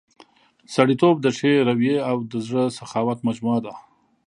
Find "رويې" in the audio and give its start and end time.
1.67-1.97